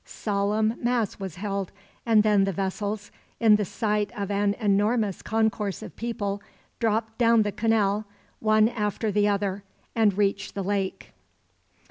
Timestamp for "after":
8.67-9.11